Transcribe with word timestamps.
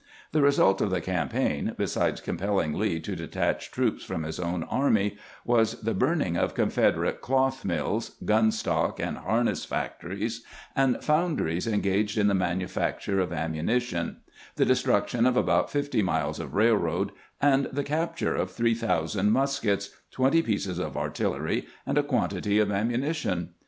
The 0.31 0.41
result 0.41 0.81
of 0.81 0.89
the 0.89 0.99
campaign, 0.99 1.75
besides 1.77 2.21
compell 2.21 2.55
236 2.55 2.73
CAMPAIGNING 2.73 2.75
"WITH 2.79 2.89
GEANT 3.03 3.05
ing 3.05 3.17
Lee 3.19 3.27
to 3.27 3.37
detach 3.37 3.71
troops 3.71 4.03
from 4.03 4.23
his 4.23 4.39
own 4.39 4.63
army, 4.63 5.15
was 5.45 5.79
the 5.79 5.93
burning 5.93 6.35
of 6.35 6.55
Confederate 6.55 7.21
cloth 7.21 7.63
mills, 7.63 8.15
gun 8.25 8.49
stock 8.51 8.99
and 8.99 9.19
har 9.19 9.43
ness 9.43 9.63
factories, 9.63 10.43
and 10.75 11.03
foundries 11.03 11.67
engaged 11.67 12.17
in 12.17 12.25
the 12.25 12.33
manufac 12.33 12.97
ture 12.99 13.19
of 13.19 13.31
ammunition, 13.31 14.21
the 14.55 14.65
destruction 14.65 15.27
of 15.27 15.37
about 15.37 15.69
fifty 15.69 16.01
miles 16.01 16.39
of 16.39 16.55
railroad, 16.55 17.11
and 17.39 17.65
the 17.65 17.83
capture 17.83 18.35
of 18.35 18.49
three 18.49 18.73
thousand 18.73 19.29
muskets, 19.31 19.91
twenty 20.09 20.41
pieces 20.41 20.79
of 20.79 20.97
artillery, 20.97 21.67
and 21.85 21.99
a 21.99 22.03
quantity 22.03 22.57
of 22.57 22.69
ammuni 22.69 23.13
tion. 23.13 23.49